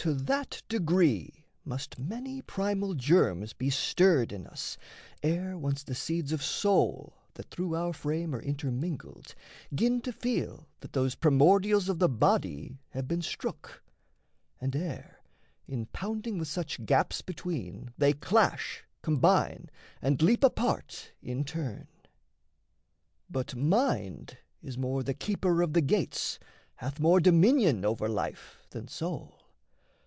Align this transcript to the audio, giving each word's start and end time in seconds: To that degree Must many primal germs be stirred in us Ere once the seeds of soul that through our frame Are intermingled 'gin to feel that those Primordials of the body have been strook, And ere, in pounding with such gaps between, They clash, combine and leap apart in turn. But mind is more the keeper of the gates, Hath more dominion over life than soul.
To 0.00 0.14
that 0.14 0.62
degree 0.68 1.46
Must 1.64 1.98
many 1.98 2.40
primal 2.40 2.94
germs 2.94 3.52
be 3.54 3.70
stirred 3.70 4.30
in 4.30 4.46
us 4.46 4.78
Ere 5.20 5.58
once 5.58 5.82
the 5.82 5.96
seeds 5.96 6.30
of 6.30 6.44
soul 6.44 7.16
that 7.34 7.50
through 7.50 7.74
our 7.74 7.92
frame 7.92 8.32
Are 8.32 8.40
intermingled 8.40 9.34
'gin 9.74 10.00
to 10.02 10.12
feel 10.12 10.68
that 10.78 10.92
those 10.92 11.16
Primordials 11.16 11.88
of 11.88 11.98
the 11.98 12.08
body 12.08 12.78
have 12.90 13.08
been 13.08 13.20
strook, 13.20 13.82
And 14.60 14.76
ere, 14.76 15.24
in 15.66 15.86
pounding 15.86 16.38
with 16.38 16.46
such 16.46 16.84
gaps 16.86 17.20
between, 17.20 17.92
They 17.98 18.12
clash, 18.12 18.84
combine 19.02 19.70
and 20.00 20.22
leap 20.22 20.44
apart 20.44 21.10
in 21.20 21.42
turn. 21.42 21.88
But 23.28 23.56
mind 23.56 24.38
is 24.62 24.78
more 24.78 25.02
the 25.02 25.14
keeper 25.14 25.62
of 25.62 25.72
the 25.72 25.82
gates, 25.82 26.38
Hath 26.76 27.00
more 27.00 27.18
dominion 27.18 27.84
over 27.84 28.08
life 28.08 28.64
than 28.70 28.86
soul. 28.86 29.42